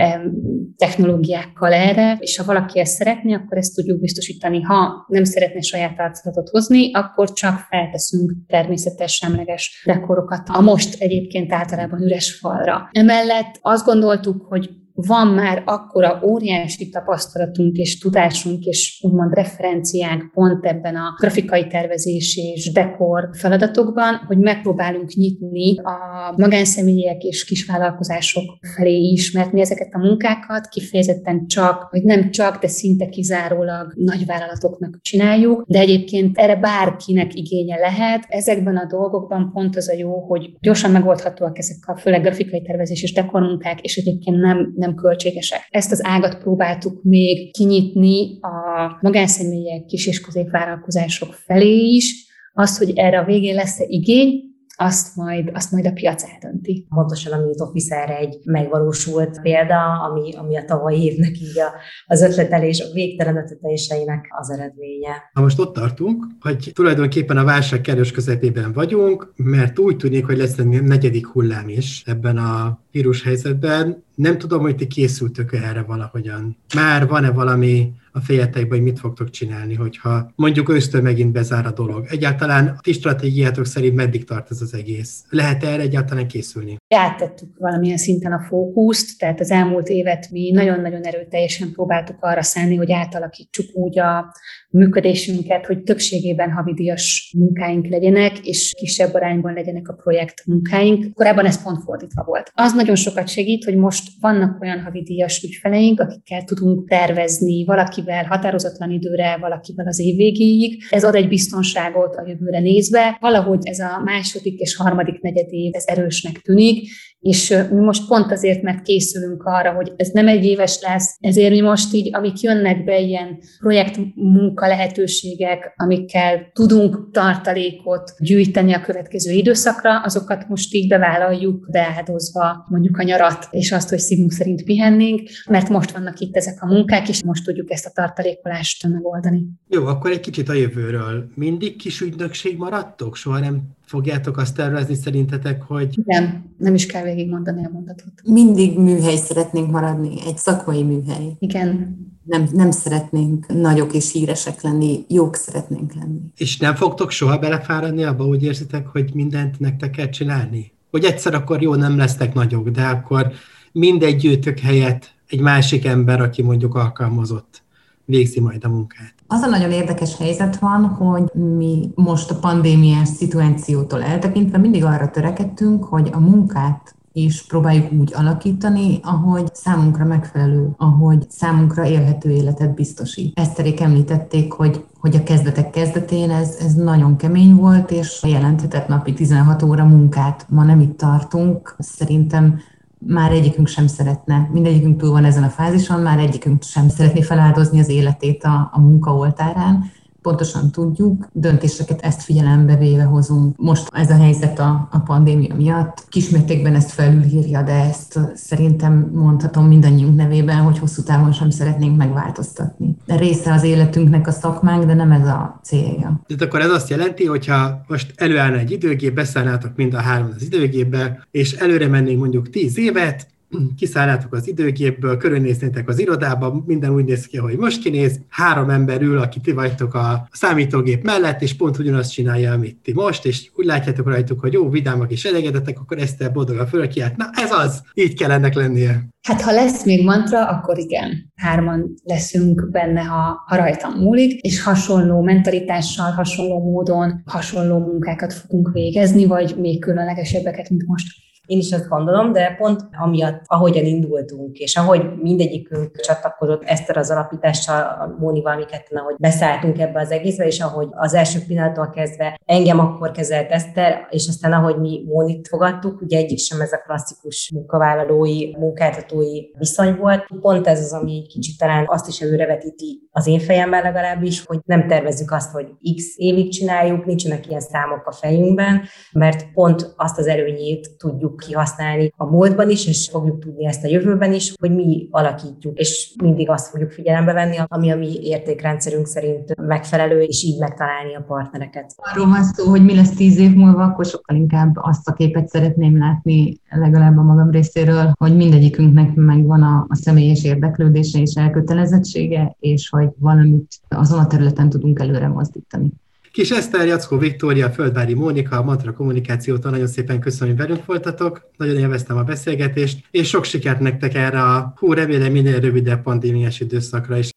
technológiákkal 0.76 1.72
erre, 1.72 2.16
és 2.20 2.36
ha 2.36 2.44
valaki 2.44 2.78
ezt 2.80 2.96
szeretné, 2.96 3.32
akkor 3.32 3.58
ezt 3.58 3.74
tudjuk 3.74 4.00
biztosítani. 4.00 4.60
Ha 4.60 5.06
nem 5.08 5.24
szeretne 5.24 5.60
saját 5.60 6.00
arculatot 6.00 6.48
hozni, 6.48 6.92
akkor 6.92 7.32
csak 7.32 7.58
felteszünk 7.68 8.32
természetes, 8.46 9.12
semleges 9.14 9.82
dekorokat. 9.84 10.48
A 10.48 10.60
most 10.60 11.00
egyébként 11.00 11.52
általában 11.52 12.02
üres 12.02 12.38
falra. 12.48 12.88
Emellett 12.92 13.58
azt 13.62 13.84
gondoltuk, 13.84 14.46
hogy 14.48 14.70
van 14.94 15.26
már 15.26 15.62
akkora 15.66 16.20
óriási 16.24 16.88
tapasztalatunk 16.88 17.76
és 17.76 17.98
tudásunk 17.98 18.64
és 18.64 19.00
úgymond 19.02 19.34
referenciánk 19.34 20.30
pont 20.32 20.64
ebben 20.64 20.96
a 20.96 21.14
grafikai 21.20 21.66
tervezés 21.66 22.36
és 22.36 22.72
dekor 22.72 23.28
feladatokban, 23.32 24.14
hogy 24.26 24.38
megpróbálunk 24.38 25.12
nyitni 25.14 25.78
a 25.78 25.98
magánszemélyek 26.36 27.22
és 27.22 27.44
kisvállalkozások 27.44 28.44
felé 28.76 29.00
is, 29.00 29.32
mert 29.32 29.52
mi 29.52 29.60
ezeket 29.60 29.88
a 29.92 29.98
munkákat 29.98 30.68
kifejezetten 30.68 31.46
csak, 31.46 31.88
vagy 31.90 32.02
nem 32.02 32.30
csak, 32.30 32.60
de 32.60 32.68
szinte 32.68 33.08
kizárólag 33.08 33.92
nagyvállalatoknak 33.96 34.98
csináljuk, 35.02 35.64
de 35.66 35.78
egyébként 35.78 36.38
erre 36.38 36.56
bárkinek 36.56 37.34
igénye 37.34 37.76
lehet. 37.76 38.24
Ezekben 38.28 38.76
a 38.76 38.86
dolgokban 38.86 39.50
pont 39.52 39.76
az 39.76 39.88
a 39.88 39.96
jó, 39.96 40.20
hogy 40.20 40.56
gyorsan 40.60 40.90
megoldhatóak 40.90 41.58
ezek 41.58 41.76
a 41.86 41.96
főleg 41.96 42.22
grafikai 42.22 42.62
tervezés 42.62 43.02
és 43.02 43.12
dekormunkák, 43.12 43.80
és 43.80 43.96
egyébként 43.96 44.40
nem 44.76 44.83
nem 44.84 44.94
költségesek. 44.94 45.66
Ezt 45.70 45.92
az 45.92 46.04
ágat 46.04 46.38
próbáltuk 46.38 47.02
még 47.02 47.52
kinyitni 47.52 48.38
a 48.40 48.98
magánszemélyek, 49.00 49.84
kis 49.84 50.06
és 50.06 50.20
középvállalkozások 50.20 51.32
felé 51.32 51.76
is, 51.78 52.32
azt, 52.52 52.78
hogy 52.78 52.92
erre 52.94 53.18
a 53.18 53.24
végén 53.24 53.54
lesz-e 53.54 53.84
igény, 53.86 54.54
azt 54.76 55.16
majd, 55.16 55.50
azt 55.52 55.72
majd 55.72 55.86
a 55.86 55.92
piac 55.92 56.24
eldönti. 56.32 56.86
Pontosan 56.88 57.32
a 57.32 57.36
Meet 57.36 57.60
Office 57.60 57.96
erre 58.02 58.16
egy 58.16 58.38
megvalósult 58.44 59.40
példa, 59.40 60.02
ami, 60.02 60.34
ami 60.34 60.56
a 60.56 60.64
tavalyi 60.64 61.04
évnek 61.04 61.40
így 61.40 61.58
a, 61.58 61.72
az 62.06 62.22
ötletelés, 62.22 62.80
a 62.80 62.92
végtelen 62.92 63.36
ötleteléseinek 63.36 64.26
az 64.38 64.50
eredménye. 64.50 65.30
Na 65.32 65.40
most 65.40 65.58
ott 65.58 65.74
tartunk, 65.74 66.26
hogy 66.40 66.70
tulajdonképpen 66.74 67.36
a 67.36 67.44
válság 67.44 67.80
kerős 67.80 68.12
közepében 68.12 68.72
vagyunk, 68.72 69.32
mert 69.36 69.78
úgy 69.78 69.96
tűnik, 69.96 70.26
hogy 70.26 70.36
lesz 70.36 70.58
egy 70.58 70.82
negyedik 70.82 71.26
hullám 71.26 71.68
is 71.68 72.02
ebben 72.06 72.36
a 72.36 72.83
vírus 72.94 73.22
helyzetben. 73.22 74.04
Nem 74.14 74.38
tudom, 74.38 74.60
hogy 74.60 74.76
ti 74.76 74.86
készültök 74.86 75.52
erre 75.52 75.82
valahogyan. 75.82 76.56
Már 76.74 77.06
van-e 77.06 77.30
valami 77.30 77.92
a 78.12 78.20
fejetekben, 78.20 78.78
hogy 78.78 78.82
mit 78.82 78.98
fogtok 78.98 79.30
csinálni, 79.30 79.74
hogyha 79.74 80.32
mondjuk 80.34 80.68
ősztől 80.68 81.02
megint 81.02 81.32
bezár 81.32 81.66
a 81.66 81.72
dolog. 81.72 82.06
Egyáltalán 82.08 82.66
a 82.66 82.80
ti 82.80 82.92
stratégiátok 82.92 83.66
szerint 83.66 83.94
meddig 83.94 84.24
tart 84.24 84.50
ez 84.50 84.60
az 84.60 84.74
egész? 84.74 85.24
Lehet 85.28 85.64
erre 85.64 85.82
egyáltalán 85.82 86.28
készülni? 86.28 86.76
Áttettük 86.94 87.48
valamilyen 87.58 87.96
szinten 87.96 88.32
a 88.32 88.44
fókuszt, 88.48 89.18
tehát 89.18 89.40
az 89.40 89.50
elmúlt 89.50 89.88
évet 89.88 90.30
mi 90.30 90.50
nagyon-nagyon 90.50 91.02
erőteljesen 91.02 91.72
próbáltuk 91.72 92.16
arra 92.20 92.42
szállni, 92.42 92.76
hogy 92.76 92.92
átalakítsuk 92.92 93.66
úgy 93.72 93.98
a 93.98 94.34
működésünket, 94.74 95.66
hogy 95.66 95.82
többségében 95.82 96.50
havidíjas 96.50 97.34
munkáink 97.38 97.86
legyenek, 97.86 98.38
és 98.38 98.72
kisebb 98.76 99.14
arányban 99.14 99.52
legyenek 99.52 99.88
a 99.88 99.92
projekt 99.92 100.46
munkáink. 100.46 101.14
Korábban 101.14 101.46
ez 101.46 101.62
pont 101.62 101.82
fordítva 101.82 102.22
volt. 102.24 102.50
Az 102.54 102.72
nagyon 102.72 102.94
sokat 102.94 103.28
segít, 103.28 103.64
hogy 103.64 103.76
most 103.76 104.10
vannak 104.20 104.60
olyan 104.60 104.80
havidíjas 104.80 105.42
ügyfeleink, 105.42 106.00
akikkel 106.00 106.44
tudunk 106.44 106.88
tervezni, 106.88 107.64
valakivel 107.64 108.24
határozatlan 108.24 108.90
időre, 108.90 109.36
valakivel 109.36 109.86
az 109.86 110.00
év 110.00 110.16
végéig. 110.16 110.82
Ez 110.90 111.04
ad 111.04 111.14
egy 111.14 111.28
biztonságot 111.28 112.14
a 112.16 112.26
jövőre 112.26 112.60
nézve. 112.60 113.16
Valahogy 113.20 113.66
ez 113.66 113.78
a 113.78 114.02
második 114.04 114.58
és 114.58 114.76
harmadik 114.76 115.20
negyed 115.20 115.52
év, 115.52 115.70
ez 115.74 115.84
erősnek 115.86 116.38
tűnik, 116.38 116.88
és 117.24 117.54
mi 117.70 117.80
most 117.80 118.06
pont 118.06 118.32
azért, 118.32 118.62
mert 118.62 118.82
készülünk 118.82 119.42
arra, 119.44 119.72
hogy 119.72 119.92
ez 119.96 120.08
nem 120.08 120.28
egy 120.28 120.44
éves 120.44 120.80
lesz, 120.80 121.16
ezért 121.20 121.50
mi 121.50 121.60
most 121.60 121.94
így, 121.94 122.14
amik 122.14 122.40
jönnek 122.40 122.84
be 122.84 123.00
ilyen 123.00 123.38
projektmunka 123.58 124.66
lehetőségek, 124.66 125.74
amikkel 125.76 126.50
tudunk 126.52 127.10
tartalékot 127.12 128.14
gyűjteni 128.18 128.72
a 128.72 128.80
következő 128.80 129.32
időszakra, 129.32 130.00
azokat 130.00 130.48
most 130.48 130.74
így 130.74 130.88
bevállaljuk, 130.88 131.70
beáldozva 131.70 132.66
mondjuk 132.68 132.98
a 132.98 133.02
nyarat, 133.02 133.48
és 133.50 133.72
azt, 133.72 133.88
hogy 133.88 133.98
szívünk 133.98 134.32
szerint 134.32 134.64
pihennénk, 134.64 135.28
mert 135.48 135.68
most 135.68 135.90
vannak 135.90 136.18
itt 136.18 136.36
ezek 136.36 136.62
a 136.62 136.66
munkák, 136.66 137.08
és 137.08 137.22
most 137.22 137.44
tudjuk 137.44 137.70
ezt 137.70 137.86
a 137.86 137.90
tartalékolást 137.94 138.88
megoldani. 138.88 139.44
Jó, 139.68 139.86
akkor 139.86 140.10
egy 140.10 140.20
kicsit 140.20 140.48
a 140.48 140.52
jövőről. 140.52 141.30
Mindig 141.34 141.76
kis 141.76 142.00
ügynökség 142.00 142.56
maradtok? 142.56 143.16
Soha 143.16 143.38
nem 143.38 143.62
fogjátok 143.84 144.36
azt 144.36 144.54
tervezni 144.54 144.94
szerintetek, 144.94 145.62
hogy... 145.62 145.98
Nem, 146.04 146.44
nem 146.58 146.74
is 146.74 146.86
kell 146.86 147.02
végigmondani 147.02 147.64
a 147.64 147.70
mondatot. 147.72 148.12
Mindig 148.24 148.78
műhely 148.78 149.16
szeretnénk 149.16 149.70
maradni, 149.70 150.20
egy 150.26 150.36
szakmai 150.36 150.82
műhely. 150.82 151.36
Igen. 151.38 152.02
Nem, 152.24 152.48
nem 152.52 152.70
szeretnénk 152.70 153.46
nagyok 153.46 153.94
és 153.94 154.12
híresek 154.12 154.62
lenni, 154.62 155.04
jók 155.08 155.34
szeretnénk 155.34 155.94
lenni. 155.94 156.20
És 156.36 156.56
nem 156.56 156.74
fogtok 156.74 157.10
soha 157.10 157.38
belefáradni 157.38 158.04
abba, 158.04 158.26
úgy 158.26 158.42
érzitek, 158.42 158.86
hogy 158.86 159.10
mindent 159.14 159.60
nektek 159.60 159.90
kell 159.90 160.08
csinálni? 160.08 160.72
Hogy 160.90 161.04
egyszer 161.04 161.34
akkor 161.34 161.62
jó, 161.62 161.74
nem 161.74 161.96
lesztek 161.96 162.34
nagyok, 162.34 162.68
de 162.68 162.82
akkor 162.82 163.32
mindegy 163.72 164.16
gyűjtök 164.16 164.58
helyett 164.58 165.14
egy 165.28 165.40
másik 165.40 165.84
ember, 165.84 166.20
aki 166.20 166.42
mondjuk 166.42 166.74
alkalmazott, 166.74 167.62
végzi 168.04 168.40
majd 168.40 168.64
a 168.64 168.68
munkát. 168.68 169.13
Az 169.26 169.42
a 169.42 169.46
nagyon 169.46 169.70
érdekes 169.70 170.16
helyzet 170.16 170.58
van, 170.58 170.84
hogy 170.84 171.32
mi 171.56 171.90
most 171.94 172.30
a 172.30 172.38
pandémiás 172.38 173.08
szituációtól 173.08 174.02
eltekintve 174.02 174.58
mindig 174.58 174.84
arra 174.84 175.10
törekedtünk, 175.10 175.84
hogy 175.84 176.10
a 176.12 176.20
munkát 176.20 176.94
is 177.12 177.46
próbáljuk 177.46 177.92
úgy 177.92 178.12
alakítani, 178.14 179.00
ahogy 179.02 179.54
számunkra 179.54 180.04
megfelelő, 180.04 180.74
ahogy 180.76 181.26
számunkra 181.28 181.86
élhető 181.86 182.30
életet 182.30 182.74
biztosít. 182.74 183.38
Eszterék 183.38 183.80
említették, 183.80 184.52
hogy 184.52 184.84
hogy 185.04 185.16
a 185.16 185.22
kezdetek 185.22 185.70
kezdetén 185.70 186.30
ez, 186.30 186.56
ez 186.60 186.74
nagyon 186.74 187.16
kemény 187.16 187.54
volt, 187.54 187.90
és 187.90 188.22
jelenthetett 188.26 188.88
napi 188.88 189.12
16 189.12 189.62
óra 189.62 189.84
munkát. 189.84 190.46
Ma 190.48 190.62
nem 190.62 190.80
itt 190.80 190.98
tartunk. 190.98 191.76
Szerintem 191.78 192.60
már 193.06 193.32
egyikünk 193.32 193.68
sem 193.68 193.86
szeretne, 193.86 194.48
mindegyikünk 194.52 195.00
túl 195.00 195.10
van 195.10 195.24
ezen 195.24 195.42
a 195.42 195.48
fázison, 195.48 196.00
már 196.00 196.18
egyikünk 196.18 196.62
sem 196.62 196.88
szeretné 196.88 197.22
feláldozni 197.22 197.78
az 197.80 197.88
életét 197.88 198.44
a, 198.44 198.70
a 198.72 198.80
munka 198.80 199.16
oltárán, 199.16 199.90
pontosan 200.24 200.70
tudjuk, 200.70 201.28
döntéseket 201.32 202.00
ezt 202.00 202.22
figyelembe 202.22 202.76
véve 202.76 203.02
hozunk. 203.02 203.56
Most 203.56 203.88
ez 203.92 204.10
a 204.10 204.16
helyzet 204.16 204.58
a, 204.58 204.88
a 204.90 204.98
pandémia 204.98 205.54
miatt 205.54 206.04
kismértékben 206.08 206.74
ezt 206.74 206.90
felülírja, 206.90 207.62
de 207.62 207.72
ezt 207.72 208.18
szerintem 208.34 209.10
mondhatom 209.14 209.66
mindannyiunk 209.66 210.16
nevében, 210.16 210.56
hogy 210.56 210.78
hosszú 210.78 211.02
távon 211.02 211.32
sem 211.32 211.50
szeretnénk 211.50 211.96
megváltoztatni. 211.96 212.96
De 213.06 213.16
része 213.16 213.52
az 213.52 213.62
életünknek 213.62 214.26
a 214.26 214.30
szakmánk, 214.30 214.84
de 214.84 214.94
nem 214.94 215.12
ez 215.12 215.26
a 215.26 215.60
célja. 215.62 216.20
Tehát 216.26 216.42
akkor 216.42 216.60
ez 216.60 216.70
azt 216.70 216.88
jelenti, 216.88 217.26
hogyha 217.26 217.84
most 217.86 218.12
előállna 218.16 218.58
egy 218.58 218.70
időgép, 218.70 219.14
beszállnátok 219.14 219.76
mind 219.76 219.94
a 219.94 220.00
három 220.00 220.32
az 220.36 220.42
időgépbe, 220.42 221.26
és 221.30 221.52
előre 221.52 221.88
mennénk 221.88 222.18
mondjuk 222.18 222.50
tíz 222.50 222.78
évet, 222.78 223.26
kiszállnátok 223.78 224.32
az 224.34 224.48
időgépből, 224.48 225.16
körülnéznétek 225.16 225.88
az 225.88 225.98
irodába, 225.98 226.62
minden 226.66 226.90
úgy 226.90 227.04
néz 227.04 227.26
ki, 227.26 227.36
hogy 227.36 227.56
most 227.56 227.82
kinéz, 227.82 228.20
három 228.28 228.70
ember 228.70 229.02
ül, 229.02 229.18
aki 229.18 229.40
ti 229.40 229.52
vagytok 229.52 229.94
a 229.94 230.28
számítógép 230.32 231.04
mellett, 231.04 231.42
és 231.42 231.56
pont 231.56 231.78
ugyanazt 231.78 232.12
csinálja, 232.12 232.52
amit 232.52 232.76
ti 232.82 232.92
most, 232.92 233.26
és 233.26 233.50
úgy 233.54 233.64
látjátok 233.64 234.06
rajtuk, 234.06 234.40
hogy 234.40 234.52
jó, 234.52 234.68
vidámak 234.68 235.10
és 235.10 235.24
elégedettek, 235.24 235.80
akkor 235.80 235.98
ezt 235.98 236.20
a 236.20 236.30
boldog 236.30 236.56
a 236.58 236.86
kiállt, 236.86 237.16
na 237.16 237.30
ez 237.32 237.52
az, 237.52 237.82
így 237.94 238.14
kell 238.14 238.30
ennek 238.30 238.54
lennie. 238.54 239.12
Hát 239.28 239.40
ha 239.40 239.52
lesz 239.52 239.84
még 239.84 240.04
mantra, 240.04 240.48
akkor 240.48 240.78
igen, 240.78 241.32
hárman 241.34 241.94
leszünk 242.02 242.68
benne, 242.70 243.00
ha, 243.00 243.42
ha 243.46 243.56
rajtam 243.56 243.92
múlik, 243.92 244.40
és 244.40 244.62
hasonló 244.62 245.22
mentalitással, 245.22 246.10
hasonló 246.10 246.70
módon, 246.70 247.22
hasonló 247.24 247.78
munkákat 247.78 248.32
fogunk 248.32 248.70
végezni, 248.72 249.26
vagy 249.26 249.54
még 249.58 249.80
különlegesebbeket, 249.80 250.70
mint 250.70 250.86
most. 250.86 251.06
Én 251.46 251.58
is 251.58 251.72
azt 251.72 251.88
gondolom, 251.88 252.32
de 252.32 252.54
pont 252.58 252.80
amiatt, 252.98 253.42
ahogyan 253.46 253.84
indultunk, 253.84 254.58
és 254.58 254.76
ahogy 254.76 255.22
mindegyikünk 255.22 256.00
csatlakozott 256.00 256.62
Eszter 256.64 256.96
az 256.96 257.10
alapítással, 257.10 258.14
Mónival, 258.18 258.56
mi 258.56 258.64
ketten, 258.64 258.98
ahogy 258.98 259.14
beszálltunk 259.18 259.78
ebbe 259.78 260.00
az 260.00 260.10
egészbe, 260.10 260.46
és 260.46 260.60
ahogy 260.60 260.88
az 260.90 261.14
első 261.14 261.38
pillanattól 261.46 261.90
kezdve 261.90 262.40
engem 262.44 262.78
akkor 262.78 263.10
kezelt 263.10 263.50
Eszter, 263.50 264.06
és 264.10 264.28
aztán 264.28 264.52
ahogy 264.52 264.80
mi 264.80 265.04
Mónit 265.06 265.48
fogadtuk, 265.48 266.00
ugye 266.00 266.18
egyik 266.18 266.38
sem 266.38 266.60
ez 266.60 266.72
a 266.72 266.82
klasszikus 266.86 267.50
munkavállalói, 267.54 268.56
munkáltatói 268.56 269.40
viszony 269.58 269.96
volt. 269.96 270.26
Pont 270.40 270.66
ez 270.66 270.80
az, 270.80 270.92
ami 270.92 271.26
kicsit 271.28 271.58
talán 271.58 271.84
azt 271.88 272.08
is 272.08 272.20
előrevetíti 272.20 273.08
az 273.10 273.26
én 273.26 273.38
fejemben 273.38 273.82
legalábbis, 273.82 274.44
hogy 274.44 274.58
nem 274.64 274.86
tervezzük 274.86 275.30
azt, 275.30 275.52
hogy 275.52 275.66
x 275.96 276.04
évig 276.16 276.52
csináljuk, 276.52 277.04
nincsenek 277.04 277.46
ilyen 277.48 277.60
számok 277.60 278.06
a 278.06 278.12
fejünkben, 278.12 278.82
mert 279.12 279.52
pont 279.52 279.94
azt 279.96 280.18
az 280.18 280.26
előnyét 280.26 280.96
tudjuk 280.98 281.33
kihasználni 281.38 282.12
a 282.16 282.24
múltban 282.24 282.70
is, 282.70 282.86
és 282.86 283.08
fogjuk 283.12 283.38
tudni 283.38 283.66
ezt 283.66 283.84
a 283.84 283.88
jövőben 283.88 284.32
is, 284.32 284.54
hogy 284.60 284.74
mi 284.74 285.08
alakítjuk, 285.10 285.78
és 285.78 286.14
mindig 286.22 286.50
azt 286.50 286.68
fogjuk 286.68 286.90
figyelembe 286.90 287.32
venni, 287.32 287.56
ami 287.66 287.90
a 287.90 287.96
mi 287.96 288.18
értékrendszerünk 288.22 289.06
szerint 289.06 289.56
megfelelő, 289.56 290.20
és 290.20 290.42
így 290.42 290.58
megtalálni 290.58 291.14
a 291.14 291.24
partnereket. 291.26 291.94
Arról 291.96 292.26
van 292.26 292.42
szó, 292.42 292.70
hogy 292.70 292.84
mi 292.84 292.94
lesz 292.94 293.14
tíz 293.14 293.38
év 293.38 293.54
múlva, 293.54 293.82
akkor 293.82 294.04
sokkal 294.04 294.36
inkább 294.36 294.76
azt 294.76 295.08
a 295.08 295.12
képet 295.12 295.48
szeretném 295.48 295.98
látni 295.98 296.60
legalább 296.70 297.16
a 297.16 297.22
magam 297.22 297.50
részéről, 297.50 298.12
hogy 298.18 298.36
mindegyikünknek 298.36 299.14
megvan 299.14 299.62
a, 299.62 299.86
a 299.88 299.94
személyes 299.94 300.44
érdeklődése 300.44 301.18
és 301.18 301.34
elkötelezettsége, 301.34 302.56
és 302.60 302.88
hogy 302.88 303.08
valamit 303.18 303.74
azon 303.88 304.18
a 304.18 304.26
területen 304.26 304.68
tudunk 304.68 304.98
előre 304.98 305.28
mozdítani. 305.28 305.92
Kis 306.34 306.50
Eszter, 306.50 306.86
Jackó 306.86 307.18
Viktória, 307.18 307.70
Földvári 307.70 308.14
Mónika, 308.14 308.56
a 308.56 308.62
Mantra 308.62 308.92
Kommunikációtól 308.92 309.70
nagyon 309.70 309.86
szépen 309.86 310.20
köszönöm, 310.20 310.56
hogy 310.56 310.66
velünk 310.66 310.86
voltatok, 310.86 311.48
nagyon 311.56 311.76
élveztem 311.76 312.16
a 312.16 312.22
beszélgetést, 312.22 312.98
és 313.10 313.28
sok 313.28 313.44
sikert 313.44 313.80
nektek 313.80 314.14
erre 314.14 314.42
a 314.42 314.72
hú, 314.76 314.92
remélem 314.92 315.32
minél 315.32 315.60
rövidebb 315.60 316.02
pandémiás 316.02 316.60
időszakra 316.60 317.18
is. 317.18 317.30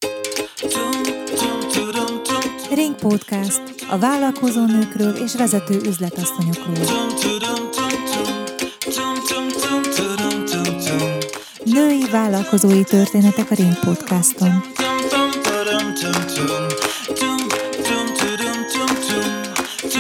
Ring 2.74 2.96
Podcast 2.96 3.62
a 3.90 3.98
vállalkozó 3.98 4.66
nőkről 4.66 5.14
és 5.24 5.36
vezető 5.36 5.80
üzletasszonyokról. 5.86 6.76
Női 11.64 12.06
vállalkozói 12.12 12.84
történetek 12.84 13.52
a 13.52 13.56
Ring 13.56 13.80
Podcaston. 13.80 14.77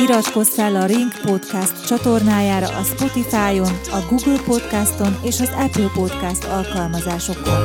Iratkozz 0.07 0.49
fel 0.49 0.75
a 0.75 0.85
Ring 0.85 1.11
Podcast 1.21 1.85
csatornájára 1.85 2.67
a 2.67 2.83
Spotify-on, 2.83 3.79
a 3.91 4.05
Google 4.09 4.43
Podcaston 4.45 5.19
és 5.23 5.39
az 5.39 5.51
Apple 5.57 5.91
Podcast 5.93 6.43
alkalmazásokon. 6.43 7.63